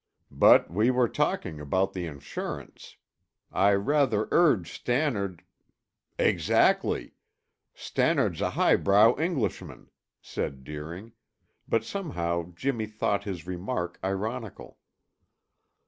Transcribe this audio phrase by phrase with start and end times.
[0.31, 2.95] "But we were talking about the insurance.
[3.51, 5.43] I rather urged Stannard"
[6.31, 7.13] "Exactly!
[7.75, 11.11] Stannard's a highbrow Englishman," said Deering,
[11.69, 14.79] but somehow Jimmy thought his remark ironical.